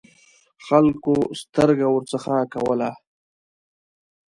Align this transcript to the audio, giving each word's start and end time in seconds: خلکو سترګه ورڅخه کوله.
خلکو 0.65 1.15
سترګه 1.41 1.85
ورڅخه 1.91 2.37
کوله. 2.53 2.91